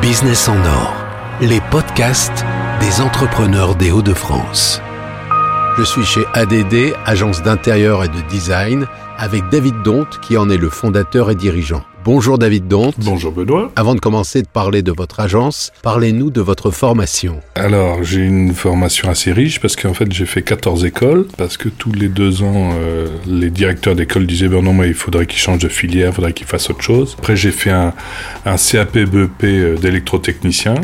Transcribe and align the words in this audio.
Business 0.00 0.48
en 0.48 0.58
or, 0.64 0.94
les 1.40 1.60
podcasts 1.70 2.44
des 2.80 3.00
entrepreneurs 3.00 3.76
des 3.76 3.92
Hauts-de-France. 3.92 4.82
Je 5.78 5.84
suis 5.84 6.04
chez 6.04 6.24
ADD, 6.34 6.94
agence 7.06 7.42
d'intérieur 7.42 8.02
et 8.02 8.08
de 8.08 8.20
design, 8.22 8.86
avec 9.16 9.48
David 9.48 9.82
Donte, 9.82 10.18
qui 10.20 10.36
en 10.36 10.50
est 10.50 10.56
le 10.56 10.68
fondateur 10.68 11.30
et 11.30 11.34
dirigeant. 11.34 11.84
Bonjour 12.04 12.36
David 12.36 12.66
Donte. 12.66 12.96
Bonjour 12.98 13.30
Benoît. 13.30 13.70
Avant 13.76 13.94
de 13.94 14.00
commencer 14.00 14.42
de 14.42 14.48
parler 14.48 14.82
de 14.82 14.90
votre 14.90 15.20
agence, 15.20 15.70
parlez-nous 15.82 16.32
de 16.32 16.40
votre 16.40 16.72
formation. 16.72 17.40
Alors, 17.54 18.02
j'ai 18.02 18.22
une 18.22 18.52
formation 18.54 19.08
assez 19.08 19.32
riche 19.32 19.60
parce 19.60 19.76
qu'en 19.76 19.94
fait, 19.94 20.10
j'ai 20.12 20.26
fait 20.26 20.42
14 20.42 20.84
écoles 20.84 21.26
parce 21.38 21.56
que 21.56 21.68
tous 21.68 21.92
les 21.92 22.08
deux 22.08 22.42
ans, 22.42 22.70
euh, 22.74 23.06
les 23.28 23.50
directeurs 23.50 23.94
d'école 23.94 24.26
disaient 24.26 24.48
ben 24.48 24.62
non, 24.62 24.74
mais 24.74 24.88
il 24.88 24.94
faudrait 24.94 25.26
qu'il 25.26 25.38
change 25.38 25.58
de 25.60 25.68
filière, 25.68 26.08
il 26.10 26.14
faudrait 26.14 26.32
qu'il 26.32 26.46
fasse 26.48 26.70
autre 26.70 26.82
chose. 26.82 27.14
Après, 27.20 27.36
j'ai 27.36 27.52
fait 27.52 27.70
un, 27.70 27.92
un 28.46 28.56
CAP 28.56 28.98
BEP 28.98 29.30
euh, 29.44 29.76
d'électrotechnicien. 29.76 30.74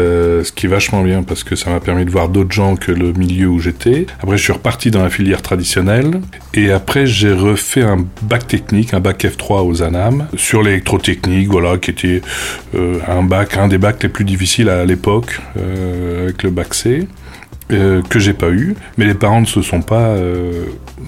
Euh, 0.00 0.42
ce 0.42 0.52
qui 0.52 0.66
est 0.66 0.68
vachement 0.68 1.02
bien 1.02 1.22
parce 1.22 1.44
que 1.44 1.54
ça 1.54 1.70
m'a 1.70 1.80
permis 1.80 2.04
de 2.04 2.10
voir 2.10 2.28
d'autres 2.28 2.52
gens 2.52 2.76
que 2.76 2.90
le 2.90 3.12
milieu 3.12 3.48
où 3.48 3.60
j'étais. 3.60 4.06
Après, 4.20 4.36
je 4.36 4.42
suis 4.42 4.52
reparti 4.52 4.90
dans 4.90 5.02
la 5.02 5.10
filière 5.10 5.42
traditionnelle 5.42 6.20
et 6.52 6.72
après, 6.72 7.06
j'ai 7.06 7.32
refait 7.32 7.82
un 7.82 8.04
bac 8.22 8.46
technique, 8.46 8.94
un 8.94 9.00
bac 9.00 9.24
F3 9.24 9.66
aux 9.66 9.82
ANAM 9.82 10.26
sur 10.36 10.62
l'électrotechnique, 10.62 11.48
voilà, 11.48 11.78
qui 11.78 11.90
était 11.90 12.22
euh, 12.74 12.98
un 13.06 13.22
bac, 13.22 13.56
un 13.56 13.68
des 13.68 13.78
bacs 13.78 14.02
les 14.02 14.08
plus 14.08 14.24
difficiles 14.24 14.68
à 14.68 14.84
l'époque 14.84 15.40
euh, 15.56 16.24
avec 16.24 16.42
le 16.42 16.50
bac 16.50 16.74
C. 16.74 17.06
Que 17.68 18.18
j'ai 18.18 18.34
pas 18.34 18.50
eu, 18.50 18.76
mais 18.98 19.06
les 19.06 19.14
parents 19.14 19.40
ne 19.40 19.46
se 19.46 19.62
sont 19.62 19.80
pas 19.80 20.14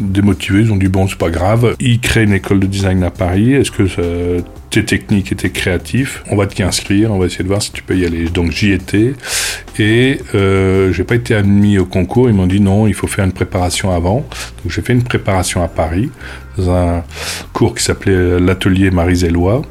démotivés, 0.00 0.62
ils 0.62 0.72
ont 0.72 0.76
dit 0.76 0.88
bon 0.88 1.06
c'est 1.06 1.18
pas 1.18 1.28
grave, 1.28 1.76
ils 1.78 2.00
créent 2.00 2.24
une 2.24 2.32
école 2.32 2.58
de 2.58 2.66
design 2.66 3.04
à 3.04 3.10
Paris, 3.10 3.52
est-ce 3.52 3.70
que 3.70 3.86
ça, 3.86 4.02
t'es 4.76 4.84
technique 4.84 5.32
et 5.42 5.50
créatif, 5.50 6.22
on 6.30 6.36
va 6.36 6.46
t'y 6.46 6.62
inscrire, 6.62 7.10
on 7.10 7.18
va 7.18 7.26
essayer 7.26 7.44
de 7.44 7.48
voir 7.48 7.62
si 7.62 7.72
tu 7.72 7.82
peux 7.82 7.96
y 7.96 8.04
aller. 8.04 8.24
Donc 8.28 8.50
j'y 8.50 8.72
étais 8.72 9.14
et 9.78 10.20
euh, 10.34 10.92
j'ai 10.92 11.04
pas 11.04 11.14
été 11.14 11.34
admis 11.34 11.78
au 11.78 11.86
concours, 11.86 12.28
ils 12.28 12.34
m'ont 12.34 12.46
dit 12.46 12.60
non, 12.60 12.86
il 12.86 12.92
faut 12.92 13.06
faire 13.06 13.24
une 13.24 13.32
préparation 13.32 13.90
avant. 13.90 14.26
Donc 14.62 14.70
j'ai 14.70 14.82
fait 14.82 14.92
une 14.92 15.04
préparation 15.04 15.62
à 15.62 15.68
Paris 15.68 16.10
dans 16.58 16.70
un 16.70 17.04
cours 17.52 17.74
qui 17.74 17.82
s'appelait 17.82 18.40
l'atelier 18.40 18.90
Marie-Zélois, 18.90 19.62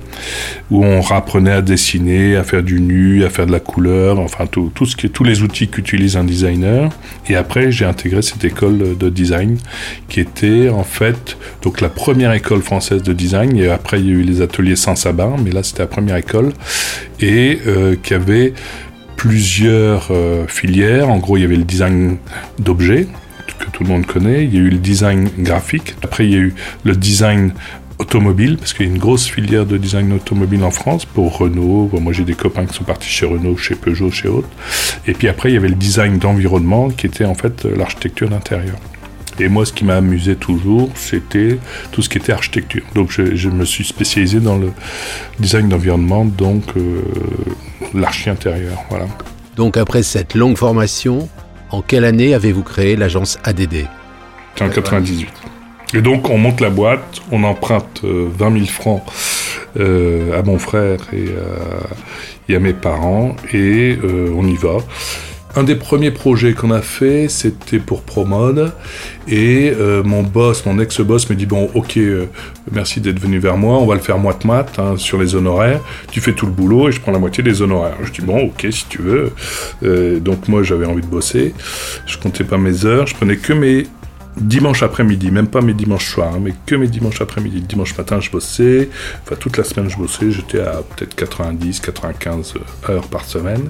où 0.71 0.83
on 0.83 1.01
apprenait 1.01 1.51
à 1.51 1.61
dessiner, 1.61 2.35
à 2.35 2.43
faire 2.43 2.63
du 2.63 2.79
nu, 2.79 3.23
à 3.23 3.29
faire 3.29 3.45
de 3.45 3.51
la 3.51 3.59
couleur, 3.59 4.19
enfin 4.19 4.45
tout, 4.45 4.71
tout 4.73 4.85
ce 4.85 4.95
qui, 4.95 5.09
tous 5.09 5.23
les 5.23 5.41
outils 5.41 5.67
qu'utilise 5.67 6.17
un 6.17 6.23
designer. 6.23 6.91
Et 7.27 7.35
après, 7.35 7.71
j'ai 7.71 7.85
intégré 7.85 8.21
cette 8.21 8.43
école 8.43 8.97
de 8.97 9.09
design 9.09 9.57
qui 10.09 10.19
était 10.19 10.69
en 10.69 10.83
fait 10.83 11.37
donc 11.61 11.81
la 11.81 11.89
première 11.89 12.33
école 12.33 12.61
française 12.61 13.03
de 13.03 13.13
design. 13.13 13.57
Et 13.57 13.69
après, 13.69 13.99
il 13.99 14.07
y 14.07 14.09
a 14.09 14.13
eu 14.13 14.23
les 14.23 14.41
ateliers 14.41 14.75
Saint-Sabin, 14.95 15.35
mais 15.43 15.51
là, 15.51 15.63
c'était 15.63 15.83
la 15.83 15.87
première 15.87 16.15
école 16.15 16.53
et 17.19 17.59
euh, 17.67 17.95
qui 18.01 18.13
avait 18.13 18.53
plusieurs 19.15 20.09
euh, 20.11 20.45
filières. 20.47 21.09
En 21.09 21.17
gros, 21.17 21.37
il 21.37 21.41
y 21.41 21.45
avait 21.45 21.55
le 21.55 21.63
design 21.63 22.17
d'objets 22.59 23.07
que 23.59 23.69
tout 23.71 23.83
le 23.83 23.89
monde 23.89 24.05
connaît. 24.05 24.43
Il 24.45 24.53
y 24.53 24.57
a 24.57 24.61
eu 24.61 24.69
le 24.69 24.77
design 24.77 25.29
graphique. 25.39 25.95
Après, 26.03 26.25
il 26.25 26.33
y 26.33 26.35
a 26.35 26.39
eu 26.39 26.55
le 26.83 26.95
design 26.95 27.53
automobile, 27.97 28.57
parce 28.57 28.73
qu'il 28.73 28.85
y 28.85 28.89
a 28.89 28.91
une 28.91 28.99
grosse 28.99 29.25
filière 29.27 29.65
de 29.65 29.77
design 29.77 30.11
automobile 30.11 30.63
en 30.63 30.71
France 30.71 31.05
pour 31.05 31.37
Renault. 31.37 31.89
Moi, 31.93 32.11
j'ai 32.11 32.25
des 32.25 32.33
copains 32.33 32.65
qui 32.65 32.73
sont 32.73 32.83
partis 32.83 33.07
chez 33.07 33.25
Renault, 33.25 33.55
chez 33.55 33.75
Peugeot, 33.75 34.11
chez 34.11 34.27
autres. 34.27 34.49
Et 35.07 35.13
puis 35.13 35.29
après, 35.29 35.51
il 35.51 35.53
y 35.53 35.57
avait 35.57 35.69
le 35.69 35.75
design 35.75 36.17
d'environnement 36.17 36.89
qui 36.89 37.05
était 37.05 37.25
en 37.25 37.35
fait 37.35 37.63
l'architecture 37.63 38.29
d'intérieur. 38.29 38.75
Et 39.39 39.49
moi, 39.49 39.65
ce 39.65 39.73
qui 39.73 39.83
m'a 39.83 39.97
amusé 39.97 40.35
toujours, 40.35 40.89
c'était 40.95 41.57
tout 41.91 42.01
ce 42.01 42.09
qui 42.09 42.17
était 42.17 42.31
architecture. 42.31 42.83
Donc, 42.93 43.11
je, 43.11 43.35
je 43.35 43.49
me 43.49 43.65
suis 43.65 43.83
spécialisé 43.83 44.39
dans 44.39 44.57
le 44.57 44.71
design 45.39 45.67
d'environnement, 45.67 46.25
donc 46.25 46.63
euh, 46.77 47.01
l'archi 47.93 48.29
intérieur. 48.29 48.83
Voilà. 48.89 49.07
Donc, 49.55 49.77
après 49.77 50.03
cette 50.03 50.35
longue 50.35 50.57
formation, 50.57 51.27
en 51.69 51.81
quelle 51.81 52.05
année 52.05 52.33
avez-vous 52.33 52.63
créé 52.63 52.95
l'agence 52.95 53.37
ADD 53.43 53.87
C'est 54.55 54.63
en 54.63 54.69
98. 54.69 55.29
Et 55.93 56.01
donc, 56.01 56.29
on 56.29 56.37
monte 56.37 56.61
la 56.61 56.69
boîte, 56.69 57.21
on 57.31 57.43
emprunte 57.43 58.01
euh, 58.03 58.27
20 58.37 58.53
000 58.53 58.65
francs 58.65 59.03
euh, 59.79 60.37
à 60.37 60.43
mon 60.43 60.57
frère 60.57 60.99
et, 61.13 61.25
et, 62.49 62.55
à 62.55 62.59
mes 62.59 62.73
parents, 62.73 63.35
et 63.53 63.97
euh, 64.03 64.33
on 64.35 64.45
y 64.47 64.55
va. 64.55 64.77
Un 65.57 65.63
des 65.63 65.75
premiers 65.75 66.11
projets 66.11 66.53
qu'on 66.53 66.71
a 66.71 66.81
fait, 66.81 67.29
c'était 67.29 67.79
pour 67.79 68.01
Promode. 68.01 68.73
Et 69.29 69.71
euh, 69.73 70.03
mon 70.03 70.21
boss, 70.21 70.65
mon 70.65 70.79
ex-boss 70.79 71.29
me 71.29 71.35
dit, 71.35 71.45
bon, 71.45 71.71
ok, 71.73 71.95
euh, 71.95 72.25
merci 72.73 72.99
d'être 72.99 73.19
venu 73.19 73.39
vers 73.39 73.55
moi, 73.55 73.77
on 73.77 73.85
va 73.85 73.95
le 73.95 74.01
faire 74.01 74.17
moite-mat 74.17 74.77
hein, 74.77 74.97
sur 74.97 75.17
les 75.17 75.33
honoraires. 75.33 75.79
Tu 76.11 76.19
fais 76.19 76.33
tout 76.33 76.45
le 76.45 76.51
boulot 76.51 76.89
et 76.89 76.91
je 76.91 76.99
prends 76.99 77.13
la 77.13 77.19
moitié 77.19 77.41
des 77.41 77.61
honoraires. 77.61 77.95
Je 78.03 78.11
dis, 78.11 78.21
bon, 78.21 78.47
ok, 78.47 78.67
si 78.69 78.85
tu 78.89 79.01
veux. 79.01 79.31
Euh, 79.83 80.19
donc 80.19 80.49
moi, 80.49 80.61
j'avais 80.61 80.85
envie 80.85 81.01
de 81.01 81.07
bosser. 81.07 81.53
Je 82.05 82.17
comptais 82.17 82.43
pas 82.43 82.57
mes 82.57 82.85
heures, 82.85 83.07
je 83.07 83.15
prenais 83.15 83.37
que 83.37 83.53
mes 83.53 83.87
dimanche 84.37 84.83
après-midi, 84.83 85.31
même 85.31 85.47
pas 85.47 85.61
mes 85.61 85.73
dimanches 85.73 86.09
soirs, 86.09 86.33
hein, 86.35 86.39
mais 86.41 86.53
que 86.65 86.75
mes 86.75 86.87
dimanches 86.87 87.21
après-midi. 87.21 87.61
Dimanche 87.61 87.97
matin, 87.97 88.19
je 88.19 88.29
bossais, 88.29 88.89
enfin 89.23 89.35
toute 89.35 89.57
la 89.57 89.63
semaine, 89.63 89.89
je 89.89 89.97
bossais, 89.97 90.31
j'étais 90.31 90.59
à 90.59 90.81
peut-être 90.83 91.15
90, 91.15 91.79
95 91.79 92.53
heures 92.89 93.07
par 93.07 93.25
semaine. 93.25 93.63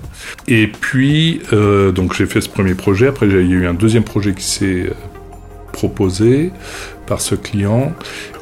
Et 0.47 0.67
puis, 0.67 1.41
euh, 1.53 1.91
donc 1.91 2.13
j'ai 2.15 2.25
fait 2.25 2.41
ce 2.41 2.49
premier 2.49 2.73
projet. 2.73 3.07
Après, 3.07 3.27
il 3.27 3.33
y 3.33 3.35
a 3.35 3.39
eu 3.39 3.67
un 3.67 3.73
deuxième 3.73 4.03
projet 4.03 4.33
qui 4.33 4.45
s'est 4.45 4.89
proposé 5.71 6.51
par 7.05 7.21
ce 7.21 7.35
client. 7.35 7.93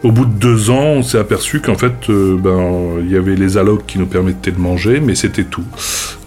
Au 0.04 0.12
bout 0.12 0.26
de 0.26 0.34
deux 0.34 0.70
ans, 0.70 0.86
on 0.86 1.04
s'est 1.04 1.18
aperçu 1.18 1.60
qu'en 1.60 1.76
fait, 1.76 2.10
euh, 2.10 2.38
ben, 2.38 3.00
il 3.02 3.12
y 3.12 3.18
avait 3.18 3.36
les 3.36 3.58
allocs 3.58 3.86
qui 3.86 3.98
nous 4.00 4.06
permettaient 4.06 4.52
de 4.52 4.60
manger, 4.60 5.00
mais 5.00 5.16
c'était 5.16 5.44
tout 5.44 5.66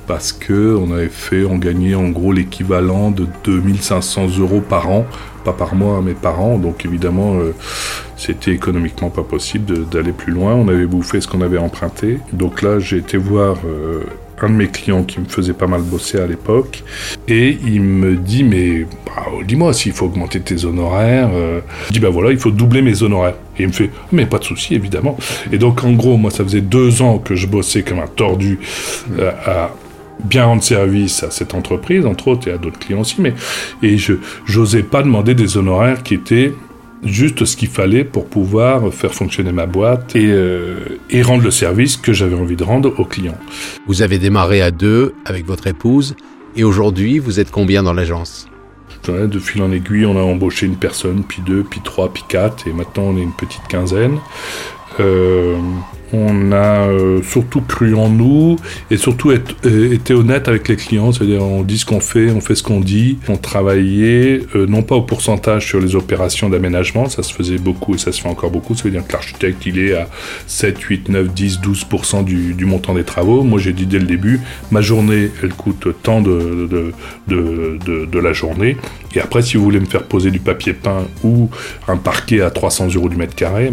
parce 0.06 0.32
que 0.32 0.76
on 0.76 0.92
avait 0.92 1.08
fait, 1.08 1.44
on 1.44 1.58
gagnait 1.58 1.94
en 1.94 2.08
gros 2.10 2.32
l'équivalent 2.32 3.10
de 3.10 3.26
2500 3.44 4.38
euros 4.38 4.60
par 4.60 4.88
an, 4.88 5.06
pas 5.46 5.52
par 5.52 5.76
mois, 5.76 6.02
mais 6.04 6.14
par 6.14 6.40
an. 6.40 6.58
Donc 6.58 6.84
évidemment, 6.84 7.36
euh, 7.36 7.54
c'était 8.16 8.50
économiquement 8.50 9.10
pas 9.10 9.22
possible 9.22 9.88
d'aller 9.88 10.12
plus 10.12 10.32
loin. 10.32 10.54
On 10.54 10.66
avait 10.68 10.86
bouffé 10.86 11.20
ce 11.20 11.28
qu'on 11.28 11.40
avait 11.40 11.58
emprunté. 11.58 12.18
Donc 12.32 12.62
là, 12.62 12.80
j'ai 12.80 12.96
été 12.96 13.16
voir 13.16 13.56
euh, 13.64 14.02
un 14.42 14.48
de 14.50 14.54
mes 14.54 14.66
clients 14.66 15.04
qui 15.04 15.20
me 15.20 15.26
faisait 15.26 15.52
pas 15.52 15.68
mal 15.68 15.82
bosser 15.82 16.18
à 16.18 16.26
l'époque, 16.26 16.82
et 17.28 17.58
il 17.64 17.80
me 17.80 18.16
dit 18.16 18.44
mais 18.44 18.86
bah, 19.06 19.26
dis-moi 19.46 19.72
s'il 19.72 19.92
faut 19.92 20.06
augmenter 20.06 20.40
tes 20.40 20.64
honoraires. 20.64 21.30
Euh, 21.32 21.60
je 21.86 21.92
dis 21.92 22.00
bah 22.00 22.10
voilà, 22.10 22.32
il 22.32 22.38
faut 22.38 22.50
doubler 22.50 22.82
mes 22.82 23.02
honoraires. 23.04 23.36
Et 23.58 23.62
il 23.62 23.68
me 23.68 23.72
fait 23.72 23.90
mais 24.10 24.26
pas 24.26 24.38
de 24.38 24.44
souci 24.44 24.74
évidemment. 24.74 25.16
Et 25.52 25.58
donc 25.58 25.84
en 25.84 25.92
gros, 25.92 26.16
moi 26.16 26.32
ça 26.32 26.42
faisait 26.42 26.60
deux 26.60 27.02
ans 27.02 27.18
que 27.18 27.36
je 27.36 27.46
bossais 27.46 27.82
comme 27.82 28.00
un 28.00 28.08
tordu 28.08 28.58
euh, 29.18 29.30
à 29.46 29.70
bien 30.24 30.44
rendre 30.44 30.62
service 30.62 31.22
à 31.22 31.30
cette 31.30 31.54
entreprise, 31.54 32.06
entre 32.06 32.28
autres, 32.28 32.48
et 32.48 32.52
à 32.52 32.58
d'autres 32.58 32.78
clients 32.78 33.00
aussi, 33.00 33.20
mais 33.20 33.34
et 33.82 33.98
je 33.98 34.14
j'osais 34.46 34.82
pas 34.82 35.02
demander 35.02 35.34
des 35.34 35.56
honoraires 35.56 36.02
qui 36.02 36.14
étaient 36.14 36.52
juste 37.04 37.44
ce 37.44 37.56
qu'il 37.56 37.68
fallait 37.68 38.04
pour 38.04 38.26
pouvoir 38.26 38.92
faire 38.92 39.14
fonctionner 39.14 39.52
ma 39.52 39.66
boîte 39.66 40.16
et, 40.16 40.26
euh, 40.26 40.78
et 41.10 41.22
rendre 41.22 41.44
le 41.44 41.50
service 41.50 41.96
que 41.96 42.12
j'avais 42.12 42.34
envie 42.34 42.56
de 42.56 42.64
rendre 42.64 42.92
aux 42.98 43.04
clients. 43.04 43.38
Vous 43.86 44.02
avez 44.02 44.18
démarré 44.18 44.62
à 44.62 44.70
deux 44.70 45.14
avec 45.24 45.46
votre 45.46 45.66
épouse, 45.66 46.16
et 46.56 46.64
aujourd'hui, 46.64 47.18
vous 47.18 47.38
êtes 47.38 47.50
combien 47.50 47.82
dans 47.82 47.92
l'agence? 47.92 48.48
De 49.06 49.38
fil 49.38 49.62
en 49.62 49.70
aiguille, 49.70 50.04
on 50.04 50.18
a 50.18 50.22
embauché 50.22 50.66
une 50.66 50.74
personne, 50.74 51.22
puis 51.22 51.40
deux, 51.46 51.62
puis 51.62 51.80
trois, 51.84 52.12
puis 52.12 52.24
quatre, 52.28 52.66
et 52.66 52.72
maintenant 52.72 53.04
on 53.04 53.16
est 53.16 53.22
une 53.22 53.34
petite 53.34 53.62
quinzaine. 53.68 54.18
Euh, 54.98 55.56
on 56.12 56.52
a 56.52 56.88
euh, 56.88 57.22
surtout 57.22 57.60
cru 57.60 57.94
en 57.94 58.08
nous 58.08 58.56
et 58.90 58.96
surtout 58.96 59.30
euh, 59.30 59.92
été 59.92 60.14
honnête 60.14 60.48
avec 60.48 60.68
les 60.68 60.76
clients, 60.76 61.12
c'est-à-dire 61.12 61.42
on 61.42 61.62
dit 61.62 61.78
ce 61.78 61.86
qu'on 61.86 62.00
fait, 62.00 62.30
on 62.30 62.40
fait 62.40 62.54
ce 62.54 62.62
qu'on 62.62 62.80
dit. 62.80 63.18
On 63.28 63.36
travaillait 63.36 64.42
euh, 64.54 64.66
non 64.66 64.82
pas 64.82 64.94
au 64.94 65.02
pourcentage 65.02 65.66
sur 65.66 65.80
les 65.80 65.96
opérations 65.96 66.48
d'aménagement, 66.48 67.08
ça 67.08 67.22
se 67.22 67.32
faisait 67.32 67.58
beaucoup 67.58 67.94
et 67.94 67.98
ça 67.98 68.12
se 68.12 68.20
fait 68.20 68.28
encore 68.28 68.50
beaucoup, 68.50 68.74
ça 68.74 68.84
veut 68.84 68.90
dire 68.90 69.06
que 69.06 69.12
l'architecte 69.12 69.66
il 69.66 69.78
est 69.78 69.94
à 69.94 70.08
7, 70.46 70.80
8, 70.80 71.08
9, 71.08 71.28
10, 71.28 71.60
12% 71.60 72.24
du, 72.24 72.64
montant 72.64 72.94
des 72.94 73.04
travaux. 73.04 73.42
Moi 73.42 73.58
j'ai 73.58 73.72
dit 73.72 73.86
dès 73.86 73.98
le 73.98 74.06
début, 74.06 74.40
ma 74.70 74.80
journée 74.80 75.30
elle 75.42 75.54
coûte 75.54 75.88
tant 76.02 76.20
de, 76.20 76.68
de 77.26 78.18
la 78.18 78.32
journée 78.32 78.76
et 79.16 79.20
après 79.20 79.42
si 79.42 79.56
vous 79.56 79.64
voulez 79.64 79.80
me 79.80 79.86
faire 79.86 80.02
poser 80.02 80.30
du 80.30 80.40
papier 80.40 80.74
peint 80.74 81.06
ou 81.24 81.48
un 81.88 81.96
parquet 81.96 82.42
à 82.42 82.50
300 82.50 82.88
euros 82.94 83.08
du 83.08 83.16
mètre 83.16 83.34
carré, 83.34 83.72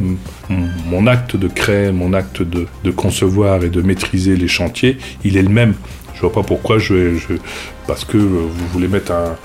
mon 0.49 1.07
acte 1.07 1.35
de 1.35 1.47
créer, 1.47 1.91
mon 1.91 2.13
acte 2.13 2.41
de, 2.41 2.91
concevoir 2.91 3.63
et 3.63 3.69
de 3.69 3.81
maîtriser 3.81 4.35
les 4.35 4.47
chantiers, 4.47 4.97
il 5.23 5.37
est 5.37 5.41
le 5.41 5.49
même. 5.49 5.73
Je 6.15 6.21
vois 6.21 6.31
pas 6.31 6.43
pourquoi 6.43 6.77
je, 6.77 7.15
je 7.15 7.33
parce 7.87 8.05
que 8.05 8.17
vous 8.17 8.67
voulez 8.71 8.87
mettre 8.87 9.11
un, 9.11 9.35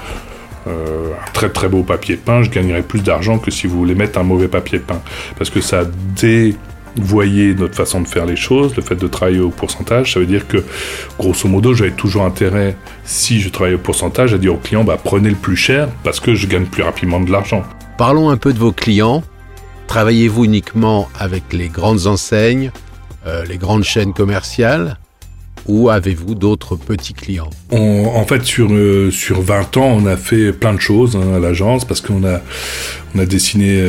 euh, 0.69 1.13
un 1.15 1.31
très 1.33 1.49
très 1.51 1.69
beau 1.69 1.83
papier 1.83 2.17
peint, 2.17 2.43
je 2.43 2.51
gagnerai 2.51 2.83
plus 2.83 3.03
d'argent 3.03 3.39
que 3.39 3.51
si 3.51 3.67
vous 3.67 3.79
voulez 3.79 3.95
mettre 3.95 4.19
un 4.19 4.23
mauvais 4.23 4.49
papier 4.49 4.79
peint, 4.79 5.01
parce 5.37 5.51
que 5.51 5.61
ça 5.61 5.85
dévoyait 6.17 7.55
notre 7.55 7.75
façon 7.75 8.01
de 8.01 8.09
faire 8.09 8.27
les 8.27 8.37
choses, 8.37 8.77
le 8.77 8.83
fait 8.83 8.97
de 8.97 9.07
travailler 9.07 9.41
au 9.41 9.51
pourcentage, 9.51 10.13
ça 10.13 10.21
veut 10.21 10.27
dire 10.27 10.47
que 10.47 10.63
grosso 11.19 11.49
modo, 11.49 11.75
j'avais 11.75 11.93
toujours 11.93 12.25
intérêt, 12.25 12.77
si 13.05 13.41
je 13.41 13.49
travaillais 13.49 13.77
au 13.77 13.81
pourcentage, 13.81 14.35
à 14.35 14.39
dire 14.39 14.55
au 14.55 14.59
client, 14.59 14.85
bah, 14.85 14.99
prenez 15.03 15.31
le 15.31 15.37
plus 15.37 15.57
cher 15.57 15.89
parce 16.03 16.21
que 16.21 16.35
je 16.35 16.47
gagne 16.47 16.67
plus 16.67 16.83
rapidement 16.83 17.21
de 17.21 17.31
l'argent. 17.31 17.63
Parlons 17.97 18.29
un 18.29 18.37
peu 18.37 18.53
de 18.53 18.59
vos 18.59 18.73
clients. 18.73 19.23
Travaillez-vous 19.89 20.45
uniquement 20.45 21.09
avec 21.19 21.53
les 21.53 21.69
grandes 21.69 22.07
enseignes, 22.07 22.71
les 23.47 23.59
grandes 23.59 23.85
chaînes 23.85 24.15
commerciales 24.15 24.99
ou 25.67 25.91
avez-vous 25.91 26.35
d'autres 26.35 26.77
petits 26.77 27.13
clients? 27.13 27.51
En 27.73 28.25
fait, 28.25 28.45
sur, 28.45 28.71
sur 29.13 29.43
20 29.43 29.77
ans, 29.77 29.99
on 30.01 30.07
a 30.07 30.17
fait 30.17 30.53
plein 30.53 30.73
de 30.73 30.81
choses 30.81 31.17
hein, 31.17 31.35
à 31.35 31.39
l'agence 31.39 31.85
parce 31.85 32.01
qu'on 32.01 32.25
a, 32.25 32.41
on 33.15 33.19
a 33.19 33.27
dessiné 33.27 33.83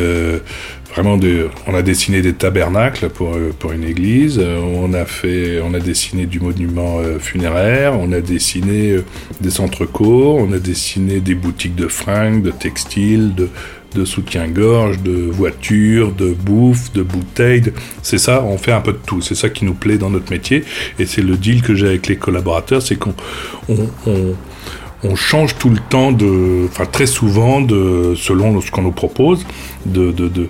vraiment 0.93 1.19
on 1.67 1.75
a 1.75 1.81
dessiné 1.81 2.21
des 2.21 2.33
tabernacles 2.33 3.09
pour, 3.09 3.35
euh, 3.35 3.53
pour 3.57 3.71
une 3.71 3.83
église, 3.83 4.39
euh, 4.39 4.59
on 4.59 4.93
a 4.93 5.05
fait, 5.05 5.61
on 5.61 5.73
a 5.73 5.79
dessiné 5.79 6.25
du 6.25 6.39
monument 6.39 6.99
euh, 6.99 7.19
funéraire, 7.19 7.93
on 7.99 8.11
a 8.11 8.21
dessiné 8.21 8.97
des 9.39 9.49
centres 9.49 9.85
cours, 9.85 10.35
on 10.35 10.51
a 10.51 10.59
dessiné 10.59 11.19
des 11.19 11.35
boutiques 11.35 11.75
de 11.75 11.87
fringues, 11.87 12.41
de 12.41 12.51
textiles, 12.51 13.35
de, 13.35 13.49
de 13.93 14.05
soutien-gorge, 14.05 14.99
de 15.01 15.11
voitures, 15.11 16.11
de 16.11 16.31
bouffe, 16.31 16.91
de 16.93 17.03
bouteilles. 17.03 17.73
C'est 18.01 18.17
ça, 18.17 18.43
on 18.43 18.57
fait 18.57 18.71
un 18.71 18.81
peu 18.81 18.93
de 18.93 18.99
tout. 19.05 19.21
C'est 19.21 19.35
ça 19.35 19.49
qui 19.49 19.65
nous 19.65 19.73
plaît 19.73 19.97
dans 19.97 20.09
notre 20.09 20.31
métier. 20.31 20.63
Et 20.97 21.05
c'est 21.05 21.21
le 21.21 21.37
deal 21.37 21.61
que 21.61 21.75
j'ai 21.75 21.87
avec 21.87 22.07
les 22.07 22.17
collaborateurs, 22.17 22.81
c'est 22.81 22.95
qu'on 22.95 23.13
on, 23.67 23.89
on 24.05 24.35
change 25.15 25.57
tout 25.57 25.69
le 25.69 25.79
temps 25.89 26.11
de, 26.11 26.65
enfin 26.67 26.85
très 26.85 27.07
souvent 27.07 27.61
de, 27.61 28.13
selon 28.17 28.59
ce 28.61 28.71
qu'on 28.71 28.81
nous 28.81 28.91
propose, 28.91 29.45
de, 29.85 30.11
de, 30.11 30.27
de, 30.27 30.47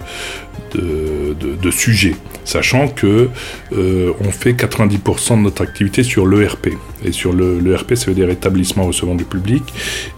de, 1.61 1.71
sujets, 1.71 2.15
sachant 2.43 2.87
que 2.87 3.29
euh, 3.73 4.11
on 4.21 4.31
fait 4.31 4.53
90% 4.53 5.37
de 5.37 5.41
notre 5.43 5.61
activité 5.61 6.03
sur 6.03 6.27
l'ERP. 6.27 6.69
Et 7.03 7.11
sur 7.11 7.33
l'ERP, 7.33 7.95
ça 7.95 8.07
veut 8.07 8.13
dire 8.13 8.29
établissement 8.29 8.83
recevant 8.85 9.15
du 9.15 9.23
public. 9.23 9.63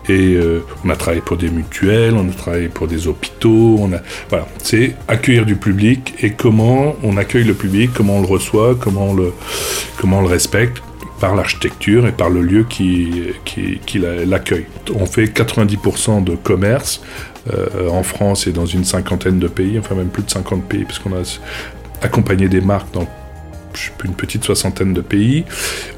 Et 0.09 0.33
euh, 0.35 0.65
on 0.83 0.89
a 0.89 0.95
travaillé 0.95 1.21
pour 1.21 1.37
des 1.37 1.49
mutuelles, 1.49 2.15
on 2.15 2.27
a 2.27 2.33
travaillé 2.33 2.69
pour 2.69 2.87
des 2.87 3.07
hôpitaux. 3.07 3.77
On 3.79 3.93
a, 3.93 4.01
voilà, 4.29 4.47
c'est 4.63 4.95
accueillir 5.07 5.45
du 5.45 5.55
public 5.55 6.15
et 6.21 6.31
comment 6.31 6.95
on 7.03 7.17
accueille 7.17 7.45
le 7.45 7.53
public, 7.53 7.91
comment 7.93 8.17
on 8.17 8.21
le 8.21 8.27
reçoit, 8.27 8.75
comment 8.75 9.09
on 9.09 9.13
le, 9.13 9.33
comment 9.97 10.19
on 10.19 10.21
le 10.21 10.27
respecte 10.27 10.81
par 11.21 11.35
l'architecture 11.35 12.07
et 12.07 12.11
par 12.11 12.31
le 12.31 12.41
lieu 12.41 12.65
qui, 12.67 13.21
qui, 13.45 13.99
l'accueille. 13.99 14.65
On 14.95 15.05
fait 15.05 15.25
90% 15.25 16.23
de 16.23 16.35
commerce 16.35 17.01
euh, 17.53 17.87
en 17.89 18.01
France 18.01 18.47
et 18.47 18.51
dans 18.51 18.65
une 18.65 18.83
cinquantaine 18.83 19.37
de 19.37 19.47
pays, 19.47 19.77
enfin 19.77 19.93
même 19.93 20.09
plus 20.09 20.23
de 20.23 20.31
50 20.31 20.67
pays, 20.67 20.83
puisqu'on 20.83 21.13
a 21.13 21.21
accompagné 22.01 22.49
des 22.49 22.59
marques 22.59 22.91
dans 22.91 23.07
une 24.03 24.15
petite 24.15 24.43
soixantaine 24.43 24.93
de 24.93 25.01
pays. 25.01 25.45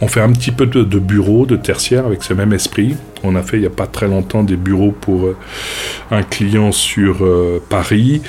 On 0.01 0.07
fait 0.07 0.21
un 0.21 0.31
petit 0.31 0.51
peu 0.51 0.65
de, 0.67 0.99
bureaux, 0.99 1.45
de 1.45 1.55
tertiaires 1.55 2.05
avec 2.05 2.21
ce 2.21 2.33
même 2.33 2.53
esprit. 2.53 2.95
On 3.23 3.35
a 3.35 3.41
fait 3.41 3.57
il 3.57 3.61
n'y 3.61 3.65
a 3.65 3.71
pas 3.71 3.87
très 3.87 4.09
longtemps 4.09 4.43
des 4.43 4.57
bureaux 4.57 4.91
pour 4.91 5.25
euh, 5.25 5.37
un 6.11 6.23
client 6.23 6.73
sur 6.73 7.23
euh, 7.23 7.63
Paris 7.69 8.21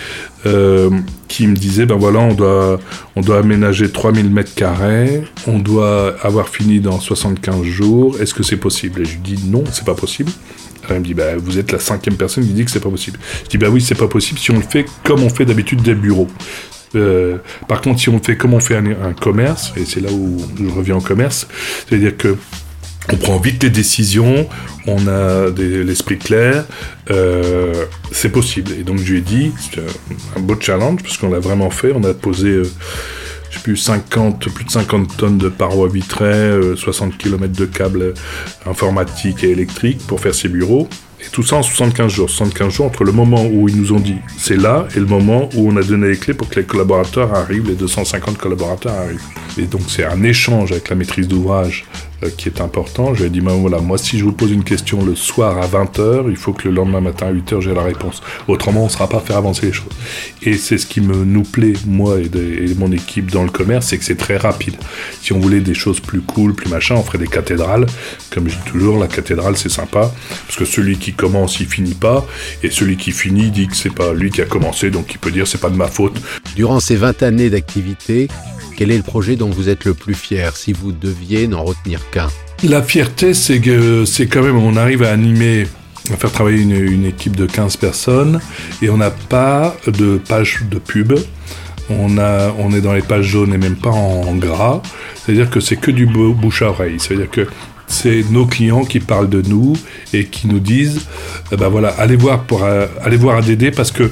euh, 0.47 0.91
qui 1.29 1.47
me 1.47 1.57
disait 1.57 1.87
ben 1.87 1.97
voilà, 1.97 2.21
on 2.21 2.35
doit, 2.35 2.81
on 3.17 3.21
doit 3.21 3.39
aménager 3.39 3.91
3000 3.91 4.31
mètres 4.31 4.55
carrés, 4.55 5.23
on 5.47 5.59
doit 5.59 6.17
avoir 6.23 6.49
fini 6.49 6.81
dans 6.81 7.01
75 7.01 7.63
jours. 7.65 8.21
Est-ce 8.21 8.35
que 8.35 8.43
c'est 8.43 8.57
possible? 8.57 9.03
Et 9.03 9.05
je 9.05 9.19
dis 9.19 9.39
non, 9.47 9.65
c'est 9.73 9.85
pas 9.85 9.95
possible. 9.95 10.31
Elle 10.89 10.99
me 10.99 11.05
dit, 11.05 11.15
bah, 11.15 11.37
vous 11.37 11.59
êtes 11.59 11.73
la 11.73 11.79
cinquième 11.79 12.17
personne 12.17 12.47
qui 12.47 12.53
dit 12.53 12.65
que 12.65 12.71
c'est 12.71 12.81
pas 12.81 12.91
possible. 12.91 13.19
Je 13.45 13.49
dis, 13.49 13.59
bah 13.59 13.69
oui, 13.71 13.81
c'est 13.81 13.95
pas 13.95 14.07
possible 14.07 14.39
si 14.39 14.51
on 14.51 14.57
le 14.57 14.61
fait 14.63 14.85
comme 15.03 15.23
on 15.23 15.31
fait 15.31 15.47
d'habitude 15.47 15.83
des 15.83 15.95
bureaux. 15.95 16.29
Euh, 16.95 17.39
par 17.69 17.81
contre, 17.81 18.01
si 18.01 18.09
on 18.09 18.19
fait 18.19 18.37
comme 18.37 18.55
on 18.55 18.61
fait 18.61 18.77
un, 18.77 19.13
commerce, 19.13 19.73
et 19.77 19.85
c'est 19.85 20.01
là 20.01 20.11
où 20.13 20.39
je 20.59 20.69
reviens 20.69 20.97
au 20.97 21.01
commerce, 21.01 21.49
c'est-à-dire 21.87 22.17
que 22.17 22.37
on 23.13 23.17
prend 23.17 23.39
vite 23.39 23.63
les 23.63 23.71
décisions, 23.71 24.49
on 24.87 25.07
a 25.07 25.51
l'esprit 25.51 26.19
clair, 26.19 26.65
euh, 27.11 27.85
c'est 28.13 28.31
possible. 28.31 28.73
Et 28.79 28.83
donc 28.83 28.99
je 28.99 29.13
lui 29.13 29.19
ai 29.19 29.23
dit, 29.23 29.53
c'est 29.59 29.81
un 30.37 30.41
beau 30.41 30.57
challenge, 30.59 31.03
parce 31.03 31.19
qu'on 31.19 31.31
l'a 31.31 31.41
vraiment 31.41 31.71
fait, 31.71 31.93
on 31.95 32.03
a 32.05 32.15
posé, 32.15 32.49
euh, 32.49 32.71
plus, 33.63 33.77
50, 33.77 34.49
plus 34.51 34.65
de 34.65 34.71
50 34.71 35.17
tonnes 35.17 35.39
de 35.39 35.49
parois 35.49 35.89
vitrées, 35.89 36.77
60 36.77 37.17
km 37.17 37.53
de 37.53 37.67
câbles 37.67 38.15
informatiques 38.67 39.45
et 39.45 39.51
électriques 39.51 40.05
pour 40.07 40.21
faire 40.21 40.35
ces 40.35 40.49
bureaux. 40.49 40.89
Et 41.21 41.31
tout 41.31 41.43
ça 41.43 41.57
en 41.57 41.63
75 41.63 42.13
jours. 42.13 42.29
75 42.29 42.73
jours 42.73 42.87
entre 42.87 43.05
le 43.05 43.13
moment 43.13 43.47
où 43.47 43.69
ils 43.69 43.77
nous 43.77 43.93
ont 43.93 44.01
dit 44.01 44.17
c'est 44.37 44.57
là 44.57 44.87
et 44.95 44.99
le 44.99 45.07
moment 45.07 45.49
où 45.55 45.71
on 45.71 45.77
a 45.77 45.83
donné 45.83 46.09
les 46.09 46.17
clés 46.17 46.35
pour 46.35 46.49
que 46.49 46.61
les 46.61 46.67
collaborateurs 46.67 47.35
arrivent, 47.35 47.69
les 47.69 47.75
250 47.75 48.37
collaborateurs 48.37 48.93
arrivent. 48.93 49.23
Et 49.57 49.63
donc 49.63 49.83
c'est 49.89 50.05
un 50.05 50.23
échange 50.23 50.73
avec 50.73 50.91
la 50.91 50.97
maîtrise 50.97 51.27
d'ouvrage 51.27 51.87
euh, 51.95 52.14
qui 52.31 52.49
est 52.49 52.61
important. 52.61 53.15
Je 53.15 53.21
lui 53.21 53.27
ai 53.27 53.31
dit, 53.31 53.41
ben 53.41 53.55
voilà, 53.55 53.79
moi 53.79 53.99
si 53.99 54.19
je 54.19 54.25
vous 54.25 54.33
pose 54.33 54.51
une 54.51 54.65
question 54.65 55.05
le 55.05 55.15
soir 55.15 55.59
à 55.59 55.67
20h, 55.67 56.27
il 56.29 56.37
faut 56.37 56.53
que 56.53 56.69
le 56.69 56.75
lendemain 56.75 57.01
matin 57.01 57.27
à 57.27 57.33
8h 57.33 57.61
j'ai 57.61 57.75
la 57.75 57.83
réponse. 57.83 58.23
Autrement, 58.49 58.83
on 58.83 58.87
ne 58.87 58.91
sera 58.91 59.09
pas 59.09 59.21
faire 59.21 59.37
avancer 59.37 59.67
les 59.67 59.73
choses. 59.73 59.93
Et 60.43 60.55
c'est 60.55 60.79
ce 60.79 60.87
qui 60.87 61.01
me 61.01 61.25
nous 61.25 61.43
plaît, 61.43 61.75
moi 61.87 62.17
et, 62.21 62.75
mon 62.77 62.93
équipe 62.93 63.31
dans 63.31 63.45
le 63.45 63.51
commerce, 63.51 63.87
c'est 63.87 63.99
que 63.99 64.05
c'est 64.05 64.17
très 64.17 64.37
rapide. 64.37 64.75
Si 65.23 65.33
on 65.33 65.39
voulait 65.39 65.61
des 65.61 65.75
choses 65.75 66.01
plus 66.01 66.21
cool, 66.21 66.55
plus 66.55 66.69
machin, 66.69 66.97
on 66.97 67.03
ferait 67.03 67.19
des 67.19 67.27
cathédrales. 67.27 67.87
Comme 68.31 68.49
je 68.49 68.57
dis 68.57 68.71
toujours, 68.71 68.99
la 68.99 69.07
cathédrale 69.07 69.57
c'est 69.57 69.71
sympa, 69.71 70.13
parce 70.47 70.59
que 70.59 70.65
celui 70.65 70.99
qui 70.99 71.13
commence, 71.13 71.61
il 71.61 71.67
finit 71.67 71.95
pas, 71.95 72.27
et 72.63 72.71
celui 72.71 72.97
qui 72.97 73.13
finit 73.13 73.51
dit 73.51 73.69
que 73.69 73.77
c'est 73.77 73.95
pas 73.95 74.13
lui 74.13 74.31
qui 74.31 74.43
a 74.43 74.47
commencé, 74.47 74.91
donc 74.91 75.13
il 75.13 75.19
peut 75.19 75.31
dire 75.31 75.47
c'est 75.47 75.61
pas 75.61 75.71
de 75.71 75.77
ma 75.77 75.89
faute. 75.89 76.21
Durant 76.57 76.81
ces 76.81 76.97
20 76.97 77.23
années 77.23 77.51
d'activité, 77.51 78.29
quel 78.77 78.91
est 78.91 78.97
le 78.97 79.03
projet 79.03 79.37
dont 79.37 79.51
vous 79.51 79.69
êtes 79.69 79.85
le 79.85 79.95
plus 79.95 80.15
fier 80.15 80.57
si 80.57 80.73
vous 80.73 80.93
deviez 80.93 81.47
n'en 81.47 81.63
retenir 81.65 82.01
qu'un? 82.11 82.29
La 82.63 82.83
fierté, 82.83 83.35
c'est 83.35 83.61
que 83.61 84.05
c'est 84.05 84.27
quand 84.27 84.43
même, 84.43 84.59
on 84.59 84.77
arrive 84.77 85.03
à 85.03 85.11
animer 85.11 85.67
à 86.13 86.17
faire 86.17 86.33
travailler 86.33 86.63
une, 86.63 87.07
équipe 87.07 87.35
de 87.35 87.47
15 87.47 87.77
personnes 87.79 88.41
et 88.83 88.91
on 88.91 88.99
n'a 88.99 89.11
pas 89.11 89.75
de 89.87 90.19
page 90.19 90.63
de 90.71 90.79
pub. 90.79 91.15
On, 91.91 92.19
a, 92.19 92.53
on 92.59 92.73
est 92.73 92.81
dans 92.81 92.93
les 92.93 93.03
pages 93.03 93.27
jaunes 93.27 93.53
et 93.55 93.59
même 93.59 93.77
pas 93.77 93.91
en, 93.91 94.35
gras. 94.35 94.83
C'est-à-dire 95.15 95.51
que 95.51 95.61
c'est 95.61 95.77
que 95.77 95.91
du 95.91 96.07
bouche 96.07 96.63
à 96.63 96.71
oreille. 96.71 96.97
C'est-à-dire 96.99 97.31
que 97.31 97.47
c'est 97.95 98.25
nos 98.31 98.45
clients 98.45 98.85
qui 98.85 98.99
parlent 98.99 99.29
de 99.29 99.41
nous 99.41 99.75
et 100.13 100.25
qui 100.27 100.49
nous 100.49 100.59
disent 100.59 101.01
ben 101.57 101.69
voilà 101.69 101.89
allez 101.91 102.17
voir 102.17 102.43
pour 102.43 102.65
euh, 102.65 102.87
voir 103.19 103.39
ADD 103.39 103.75
parce 103.75 103.93
que 103.93 104.11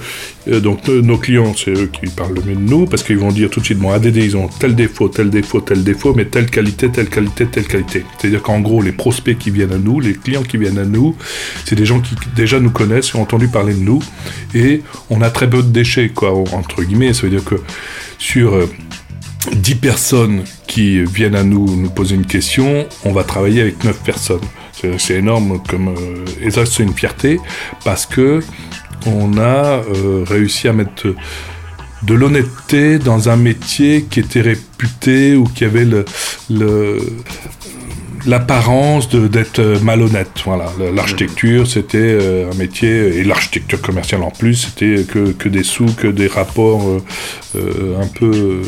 euh, 0.48 0.60
donc 0.60 0.86
nos 0.88 1.18
clients 1.18 1.52
c'est 1.56 1.72
eux 1.72 1.90
qui 1.92 2.08
parlent 2.10 2.34
le 2.34 2.42
mieux 2.42 2.54
de 2.54 2.60
nous 2.60 2.86
parce 2.86 3.02
qu'ils 3.02 3.18
vont 3.18 3.32
dire 3.32 3.50
tout 3.50 3.60
de 3.60 3.64
suite 3.64 3.78
bon 3.78 3.90
ADD 3.90 4.16
ils 4.16 4.36
ont 4.36 4.48
tel 4.48 4.76
défaut 4.76 5.08
tel 5.08 5.30
défaut 5.30 5.60
tel 5.60 5.82
défaut 5.82 6.14
mais 6.14 6.26
telle 6.26 6.48
qualité 6.48 6.90
telle 6.90 7.08
qualité 7.08 7.46
telle 7.46 7.66
qualité. 7.66 8.04
C'est 8.18 8.28
à 8.28 8.30
dire 8.30 8.42
qu'en 8.42 8.60
gros 8.60 8.80
les 8.80 8.92
prospects 8.92 9.36
qui 9.36 9.50
viennent 9.50 9.72
à 9.72 9.78
nous 9.78 9.98
les 9.98 10.14
clients 10.14 10.44
qui 10.44 10.58
viennent 10.58 10.78
à 10.78 10.84
nous 10.84 11.16
c'est 11.64 11.74
des 11.74 11.86
gens 11.86 12.00
qui 12.00 12.14
déjà 12.36 12.60
nous 12.60 12.70
connaissent 12.70 13.14
ont 13.14 13.22
entendu 13.22 13.48
parler 13.48 13.74
de 13.74 13.80
nous 13.80 14.00
et 14.54 14.82
on 15.10 15.20
a 15.22 15.30
très 15.30 15.50
peu 15.50 15.62
de 15.62 15.68
déchets 15.68 16.10
quoi 16.10 16.32
entre 16.32 16.82
guillemets. 16.82 17.12
Ça 17.12 17.22
veut 17.22 17.30
dire 17.30 17.44
que 17.44 17.56
sur 18.18 18.54
10 19.54 19.74
personnes 19.76 20.44
qui 20.66 21.02
viennent 21.04 21.34
à 21.34 21.44
nous 21.44 21.76
nous 21.76 21.90
poser 21.90 22.14
une 22.14 22.26
question, 22.26 22.86
on 23.04 23.12
va 23.12 23.24
travailler 23.24 23.60
avec 23.60 23.84
9 23.84 24.02
personnes. 24.02 24.40
C'est 24.98 25.14
énorme 25.14 25.62
comme 25.68 25.88
euh, 25.88 26.24
et 26.40 26.50
ça 26.50 26.66
c'est 26.66 26.82
une 26.82 26.94
fierté 26.94 27.38
parce 27.84 28.04
que 28.04 28.40
on 29.06 29.38
a 29.38 29.80
euh, 29.80 30.24
réussi 30.26 30.66
à 30.66 30.72
mettre 30.72 31.14
de 32.02 32.14
l'honnêteté 32.14 32.98
dans 32.98 33.28
un 33.28 33.36
métier 33.36 34.04
qui 34.10 34.18
était 34.20 34.40
réputé 34.40 35.36
ou 35.36 35.44
qui 35.44 35.64
avait 35.64 35.84
le, 35.84 36.98
l'apparence 38.26 39.08
d'être 39.08 39.60
malhonnête. 39.84 40.32
Voilà, 40.44 40.72
l'architecture 40.92 41.68
c'était 41.68 41.98
euh, 41.98 42.50
un 42.50 42.56
métier 42.56 43.18
et 43.18 43.24
l'architecture 43.24 43.80
commerciale 43.80 44.24
en 44.24 44.30
plus 44.30 44.54
c'était 44.54 45.04
que, 45.04 45.30
que, 45.30 45.48
des 45.48 45.62
sous, 45.62 45.92
que 45.96 46.08
des 46.08 46.26
rapports 46.26 46.82
un 47.54 48.06
peu 48.18 48.62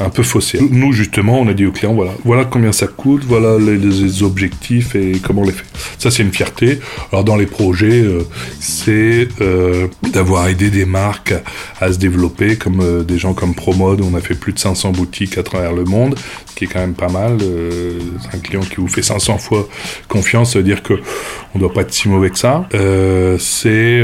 un 0.00 0.10
peu 0.10 0.22
faussé. 0.22 0.58
Nous, 0.70 0.92
justement, 0.92 1.40
on 1.40 1.48
a 1.48 1.54
dit 1.54 1.66
aux 1.66 1.72
clients, 1.72 1.94
voilà, 1.94 2.12
voilà 2.24 2.44
combien 2.44 2.72
ça 2.72 2.86
coûte, 2.86 3.24
voilà 3.26 3.58
les, 3.58 4.22
objectifs 4.22 4.94
et 4.94 5.12
comment 5.22 5.42
on 5.42 5.46
les 5.46 5.52
fait. 5.52 5.64
Ça, 6.00 6.10
c'est 6.10 6.22
une 6.22 6.32
fierté. 6.32 6.80
Alors, 7.12 7.24
dans 7.24 7.36
les 7.36 7.44
projets, 7.44 8.00
euh, 8.00 8.22
c'est 8.58 9.28
euh, 9.42 9.86
d'avoir 10.14 10.48
aidé 10.48 10.70
des 10.70 10.86
marques 10.86 11.34
à, 11.78 11.92
se 11.92 11.98
développer, 11.98 12.56
comme 12.56 12.80
euh, 12.80 13.02
des 13.02 13.18
gens 13.18 13.34
comme 13.34 13.54
Promode, 13.54 14.00
on 14.00 14.14
a 14.14 14.22
fait 14.22 14.34
plus 14.34 14.54
de 14.54 14.58
500 14.58 14.92
boutiques 14.92 15.36
à 15.36 15.42
travers 15.42 15.74
le 15.74 15.84
monde, 15.84 16.18
ce 16.46 16.54
qui 16.54 16.64
est 16.64 16.68
quand 16.68 16.80
même 16.80 16.94
pas 16.94 17.10
mal. 17.10 17.36
un 18.32 18.38
client 18.38 18.62
qui 18.62 18.76
vous 18.76 18.88
fait 18.88 19.02
500 19.02 19.36
fois 19.36 19.68
confiance, 20.08 20.54
ça 20.54 20.60
veut 20.60 20.64
dire 20.64 20.82
que 20.82 20.94
on 21.54 21.58
doit 21.58 21.72
pas 21.72 21.82
être 21.82 21.92
si 21.92 22.08
mauvais 22.08 22.30
que 22.30 22.38
ça. 22.38 22.66
c'est 23.38 24.02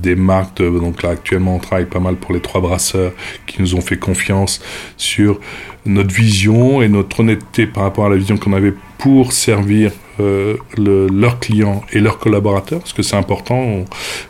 des 0.00 0.14
marques, 0.14 0.62
donc 0.62 1.02
là, 1.02 1.10
actuellement, 1.10 1.56
on 1.56 1.58
travaille 1.58 1.90
pas 1.90 2.00
mal 2.00 2.16
pour 2.16 2.32
les 2.32 2.40
trois 2.40 2.62
brasseurs 2.62 3.12
qui 3.46 3.60
nous 3.60 3.74
ont 3.74 3.82
fait 3.82 3.98
confiance 3.98 4.62
sur 4.96 5.40
notre 5.84 6.14
vision 6.14 6.80
et 6.80 6.88
notre 6.88 7.20
honnêteté 7.20 7.66
par 7.66 7.82
rapport 7.82 8.06
à 8.06 8.08
la 8.08 8.16
vision 8.16 8.38
qu'on 8.38 8.54
avait 8.54 8.72
pour 8.96 9.32
servir 9.32 9.92
euh, 10.20 10.56
leurs 10.76 11.38
clients 11.40 11.82
et 11.92 12.00
leurs 12.00 12.18
collaborateurs, 12.18 12.80
parce 12.80 12.92
que 12.92 13.02
c'est 13.02 13.16
important. 13.16 13.84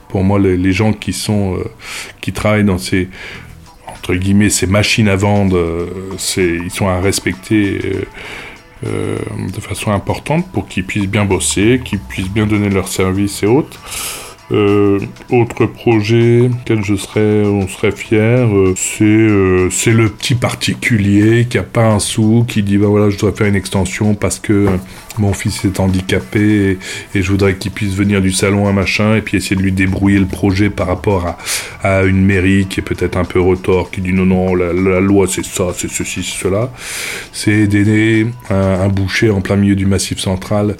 pour 0.08 0.22
moi, 0.22 0.38
les, 0.38 0.72
gens 0.72 0.92
qui 0.92 1.12
sont 1.12 1.56
euh, 1.56 1.64
qui 2.20 2.32
travaillent 2.32 2.64
dans 2.64 2.78
ces 2.78 3.08
entre 3.88 4.14
guillemets 4.14 4.50
ces 4.50 4.66
machines 4.66 5.08
à 5.08 5.16
vendre, 5.16 5.56
euh, 5.56 6.16
ils 6.38 6.70
sont 6.70 6.88
à 6.88 7.00
respecter. 7.00 7.80
de 8.84 9.60
façon 9.60 9.92
importante 9.92 10.50
pour 10.52 10.66
qu'ils 10.66 10.84
puissent 10.84 11.06
bien 11.06 11.24
bosser, 11.24 11.80
qu'ils 11.84 12.00
puissent 12.00 12.30
bien 12.30 12.46
donner 12.46 12.68
leur 12.68 12.88
service 12.88 13.44
et 13.44 13.46
autres. 13.46 13.78
Euh, 14.52 14.98
autre 15.30 15.64
projet 15.64 16.50
quel 16.66 16.84
je 16.84 16.94
serais, 16.94 17.42
on 17.46 17.66
serait 17.68 17.90
fier, 17.90 18.46
euh, 18.54 18.74
c'est 18.76 19.04
euh, 19.04 19.70
c'est 19.70 19.92
le 19.92 20.10
petit 20.10 20.34
particulier 20.34 21.46
qui 21.48 21.56
a 21.56 21.62
pas 21.62 21.86
un 21.86 21.98
sou, 21.98 22.44
qui 22.46 22.62
dit 22.62 22.76
bah 22.76 22.88
voilà 22.88 23.08
je 23.08 23.16
dois 23.16 23.32
faire 23.32 23.46
une 23.46 23.56
extension 23.56 24.14
parce 24.14 24.38
que 24.38 24.66
mon 25.18 25.32
fils 25.32 25.64
est 25.64 25.80
handicapé 25.80 26.78
et, 27.14 27.22
je 27.22 27.30
voudrais 27.30 27.56
qu'il 27.56 27.70
puisse 27.70 27.94
venir 27.94 28.20
du 28.20 28.30
salon 28.30 28.66
à 28.66 28.72
machin 28.72 29.16
et 29.16 29.22
puis 29.22 29.38
essayer 29.38 29.56
de 29.56 29.62
lui 29.62 29.72
débrouiller 29.72 30.18
le 30.18 30.26
projet 30.26 30.68
par 30.68 30.86
rapport 30.86 31.26
à, 31.26 31.38
à 31.82 32.02
une 32.02 32.22
mairie 32.22 32.66
qui 32.66 32.80
est 32.80 32.82
peut-être 32.82 33.16
un 33.16 33.24
peu 33.24 33.40
retort, 33.40 33.90
qui 33.90 34.02
dit 34.02 34.12
non 34.12 34.26
non 34.26 34.54
la, 34.54 35.00
loi 35.00 35.26
c'est 35.28 35.44
ça, 35.46 35.72
c'est 35.74 35.90
ceci, 35.90 36.22
c'est 36.22 36.42
cela. 36.42 36.70
C'est 37.32 37.66
d'aider 37.66 38.26
un, 38.50 38.54
un, 38.56 38.88
boucher 38.88 39.30
en 39.30 39.40
plein 39.40 39.56
milieu 39.56 39.76
du 39.76 39.86
massif 39.86 40.18
central 40.18 40.76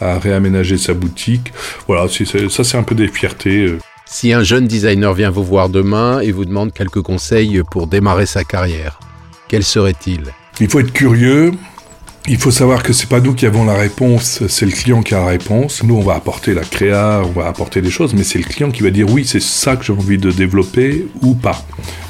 à 0.00 0.18
réaménager 0.18 0.78
sa 0.78 0.94
boutique. 0.94 1.52
Voilà, 1.86 2.06
ça 2.08 2.64
c'est 2.64 2.76
un 2.76 2.82
peu 2.82 2.94
des 2.94 3.08
fiertés. 3.08 3.66
Euh. 3.66 3.78
Si 4.06 4.32
un 4.32 4.42
jeune 4.42 4.66
designer 4.66 5.14
vient 5.14 5.30
vous 5.30 5.44
voir 5.44 5.68
demain 5.68 6.20
et 6.20 6.30
vous 6.30 6.44
demande 6.44 6.72
quelques 6.72 7.02
conseils 7.02 7.62
pour 7.70 7.86
démarrer 7.86 8.26
sa 8.26 8.44
carrière, 8.44 9.00
quels 9.48 9.64
seraient-ils 9.64 10.32
Il 10.60 10.68
faut 10.68 10.80
être 10.80 10.92
curieux, 10.92 11.52
il 12.28 12.38
faut 12.38 12.50
savoir 12.50 12.82
que 12.82 12.92
c'est 12.92 13.08
pas 13.08 13.20
nous 13.20 13.34
qui 13.34 13.46
avons 13.46 13.64
la 13.64 13.76
réponse, 13.76 14.44
c'est 14.48 14.66
le 14.66 14.72
client 14.72 15.00
qui 15.00 15.14
a 15.14 15.20
la 15.20 15.26
réponse. 15.26 15.84
Nous, 15.84 15.94
on 15.94 16.02
va 16.02 16.14
apporter 16.14 16.54
la 16.54 16.62
créa, 16.62 17.22
on 17.24 17.30
va 17.30 17.46
apporter 17.46 17.80
des 17.80 17.90
choses, 17.90 18.14
mais 18.14 18.24
c'est 18.24 18.38
le 18.38 18.44
client 18.44 18.72
qui 18.72 18.82
va 18.82 18.90
dire 18.90 19.08
oui, 19.08 19.24
c'est 19.24 19.40
ça 19.40 19.76
que 19.76 19.84
j'ai 19.84 19.92
envie 19.92 20.18
de 20.18 20.32
développer 20.32 21.06
ou 21.22 21.34
pas. 21.34 21.64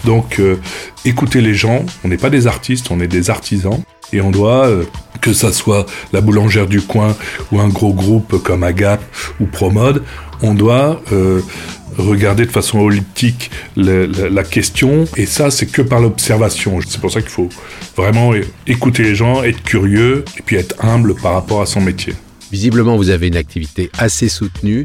Donc, 0.04 0.38
euh, 0.38 0.56
écoutez 1.04 1.42
les 1.42 1.52
gens. 1.52 1.84
On 2.02 2.08
n'est 2.08 2.16
pas 2.16 2.30
des 2.30 2.46
artistes, 2.46 2.90
on 2.90 2.98
est 3.00 3.08
des 3.08 3.28
artisans. 3.28 3.82
Et 4.12 4.22
on 4.22 4.30
doit, 4.30 4.66
euh, 4.68 4.84
que 5.26 5.32
ça 5.32 5.52
soit 5.52 5.86
la 6.12 6.20
boulangère 6.20 6.68
du 6.68 6.80
coin 6.80 7.16
ou 7.50 7.58
un 7.58 7.66
gros 7.66 7.92
groupe 7.92 8.40
comme 8.44 8.62
Agap 8.62 9.02
ou 9.40 9.46
Promode, 9.46 10.04
on 10.40 10.54
doit 10.54 11.02
euh, 11.12 11.40
regarder 11.98 12.46
de 12.46 12.52
façon 12.52 12.78
holistique 12.78 13.50
la, 13.74 14.44
question, 14.44 15.04
et 15.16 15.26
ça, 15.26 15.50
c'est 15.50 15.66
que 15.66 15.82
par 15.82 15.98
l'observation. 15.98 16.78
C'est 16.86 17.00
pour 17.00 17.10
ça 17.10 17.20
qu'il 17.20 17.30
faut 17.30 17.48
vraiment 17.96 18.34
écouter 18.68 19.02
les 19.02 19.16
gens, 19.16 19.42
être 19.42 19.62
curieux, 19.64 20.24
et 20.38 20.42
puis 20.42 20.54
être 20.54 20.76
humble 20.84 21.16
par 21.16 21.32
rapport 21.32 21.60
à 21.60 21.66
son 21.66 21.80
métier. 21.80 22.14
Visiblement, 22.52 22.96
vous 22.96 23.10
avez 23.10 23.26
une 23.26 23.36
activité 23.36 23.90
assez 23.98 24.28
soutenue. 24.28 24.84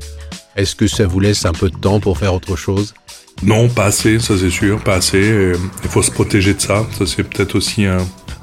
Est-ce 0.56 0.76
que 0.76 0.88
ça 0.88 1.06
vous 1.06 1.20
laisse 1.20 1.46
un 1.46 1.54
peu 1.54 1.70
de 1.70 1.78
temps 1.78 2.00
pour 2.00 2.18
faire 2.18 2.34
autre 2.34 2.56
chose? 2.56 2.96
Non, 3.44 3.70
pas 3.70 3.86
assez, 3.86 4.18
ça 4.20 4.34
c'est 4.40 4.50
sûr, 4.50 4.84
pas 4.84 4.96
assez. 4.96 5.54
Il 5.84 5.90
faut 5.90 6.02
se 6.02 6.12
protéger 6.12 6.56
de 6.56 6.62
ça. 6.62 6.88
Ça, 6.98 7.06
c'est 7.06 7.24
peut-être 7.24 7.56
aussi 7.56 7.86
un, 7.86 8.00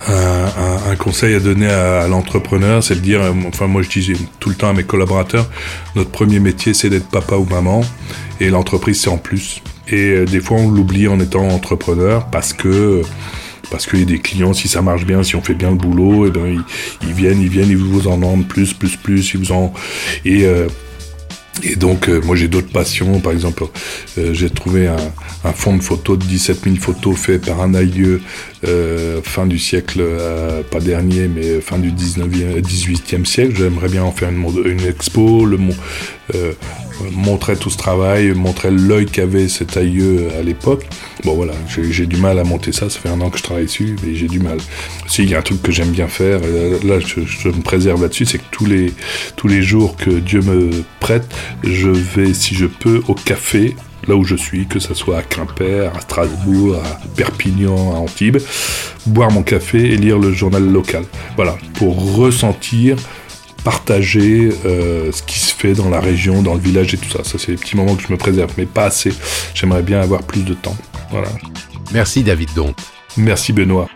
un, 0.07 0.78
conseil 0.97 1.35
à 1.35 1.41
donner 1.41 1.67
à, 1.67 2.07
l'entrepreneur, 2.09 2.83
c'est 2.83 2.97
de 2.97 3.01
dire, 3.01 3.21
enfin 3.47 3.67
moi 3.67 3.83
je 3.83 3.89
dis 3.89 4.13
tout 4.41 4.49
le 4.49 4.55
temps 4.55 4.69
à 4.69 4.73
mes 4.73 4.85
collaborateurs, 4.85 5.49
notre 5.95 6.11
premier 6.11 6.41
métier 6.41 6.75
c'est 6.75 6.91
d'être 6.91 7.09
papa 7.09 7.37
ou 7.37 7.45
maman, 7.45 7.83
et 8.41 8.51
l'entreprise 8.51 9.01
c'est 9.01 9.11
en 9.11 9.19
plus. 9.19 9.63
Et 9.89 10.11
euh, 10.11 10.25
des 10.25 10.41
fois 10.41 10.59
on 10.59 10.69
l'oublie 10.69 11.09
en 11.09 11.21
étant 11.21 11.49
entrepreneur 11.49 12.27
parce 12.31 12.53
que 12.53 13.03
parce 13.71 13.87
qu'il 13.87 14.01
y 14.01 14.03
a 14.03 14.07
des 14.07 14.19
clients, 14.19 14.55
si 14.55 14.67
ça 14.67 14.81
marche 14.81 15.05
bien, 15.05 15.23
si 15.23 15.37
on 15.37 15.43
fait 15.43 15.55
bien 15.55 15.71
le 15.71 15.77
boulot, 15.77 16.25
et 16.25 16.29
eh 16.29 16.31
ben 16.31 16.65
ils, 17.07 17.13
viennent, 17.13 17.43
ils 17.43 17.51
viennent, 17.51 17.69
ils 17.69 17.77
vous 17.77 18.09
en 18.09 18.17
demandent 18.17 18.49
plus, 18.49 18.73
plus, 18.73 18.97
plus, 18.97 19.35
ils 19.35 19.41
vous 19.41 19.53
en 19.53 19.75
et 20.25 20.47
euh, 20.47 20.69
et 21.63 21.77
donc, 21.77 22.09
euh, 22.09 22.21
moi, 22.23 22.37
j'ai 22.37 22.49
d'autres 22.49 22.71
passions. 22.73 23.21
Par 23.21 23.33
exemple, 23.33 23.65
euh, 24.19 24.33
j'ai 24.33 24.51
trouvé 24.51 24.87
un, 24.87 24.97
un, 25.45 25.53
fond 25.53 25.77
de 25.77 25.83
photos 25.83 26.19
de 26.19 26.25
17 26.25 26.65
000 26.65 26.77
photos 26.77 27.17
fait 27.17 27.39
par 27.39 27.61
un 27.61 27.75
aïeux 27.75 28.21
euh, 28.67 29.21
fin 29.23 29.47
du 29.47 29.59
siècle, 29.59 30.03
pas 30.71 30.81
dernier, 30.81 31.29
mais 31.29 31.61
fin 31.61 31.79
du 31.79 31.91
19e, 31.91 32.61
18e 32.61 33.25
siècle. 33.25 33.55
J'aimerais 33.57 33.89
bien 33.89 34.05
en 34.05 34.13
faire 34.13 34.31
une, 34.31 34.45
une 34.67 34.87
expo, 34.87 35.45
le, 35.45 35.59
montrer 37.13 37.57
tout 37.57 37.71
ce 37.71 37.77
travail, 37.77 38.33
montrer 38.33 38.71
l'œil 38.71 39.07
qu'avait 39.07 39.49
cet 39.49 39.77
aïeux 39.77 40.29
à 40.39 40.43
l'époque. 40.43 40.87
Bon, 41.25 41.35
voilà, 41.35 41.55
j'ai 41.91 42.07
du 42.07 42.17
mal 42.17 42.39
à 42.39 42.45
monter 42.45 42.73
ça. 42.73 42.91
Ça 42.91 43.01
fait 43.01 43.09
un 43.09 43.21
an 43.21 43.31
que 43.31 43.39
je 43.39 43.43
travaille 43.43 43.67
dessus, 43.67 43.97
mais 44.05 44.15
j'ai 44.15 44.29
du 44.29 44.41
mal. 44.41 44.59
S'il 45.07 45.29
y 45.29 45.35
a 45.35 45.39
un 45.39 45.43
truc 45.43 45.63
que 45.63 45.73
j'aime 45.73 45.91
bien 45.91 46.09
faire, 46.09 46.41
là, 46.85 46.99
je, 47.01 47.49
me 47.49 47.63
préserve 47.63 48.03
là-dessus, 48.03 48.27
c'est 48.27 48.39
que 48.39 48.51
tous 48.51 48.67
les, 48.67 48.93
tous 49.37 49.49
les 49.49 49.63
jours 49.63 49.97
que 49.97 50.11
Dieu 50.11 50.41
me 50.43 50.71
prête, 51.01 51.27
je 51.65 51.89
vais, 51.89 52.35
si 52.35 52.55
je 52.55 52.67
peux, 52.67 53.03
au 53.09 53.15
café, 53.15 53.75
là 54.07 54.17
où 54.17 54.25
je 54.25 54.37
suis, 54.37 54.67
que 54.67 54.79
ce 54.79 54.95
soit 54.95 55.19
à 55.19 55.23
Quimper, 55.23 55.93
à 55.95 56.01
Strasbourg, 56.01 56.77
à 56.77 57.01
Perpignan, 57.17 57.95
à 57.95 57.99
Antibes, 57.99 58.39
boire 59.07 59.31
mon 59.31 59.43
café 59.43 59.79
et 59.79 59.97
lire 59.97 60.19
le 60.19 60.33
journal 60.33 60.65
local. 60.65 61.05
Voilà, 61.37 61.57
pour 61.75 62.17
ressentir, 62.17 62.97
partager 63.65 64.51
euh, 64.65 65.13
ce 65.13 65.23
qui 65.23 65.39
fait 65.59 65.73
dans 65.75 65.91
la 65.91 66.01
région, 66.01 66.43
dans 66.43 66.55
le 66.55 66.61
village 66.61 66.95
et 66.95 66.99
tout 66.99 67.11
ça. 67.11 67.25
Ça, 67.25 67.39
c'est 67.39 67.53
les 67.53 67.57
petits 67.57 67.77
moments 67.77 67.97
que 67.97 68.03
je 68.03 68.13
me 68.13 68.17
préserve, 68.17 68.53
mais 68.57 68.67
pas 68.67 68.85
assez. 68.85 69.13
J'aimerais 69.55 69.83
bien 69.83 70.01
avoir 70.01 70.23
plus 70.23 70.45
de 70.45 70.55
temps. 70.55 70.77
Voilà. 71.11 71.29
Merci 71.93 72.23
David 72.23 72.51
Dont. 72.55 72.75
Merci 73.17 73.53
Benoît. 73.53 73.89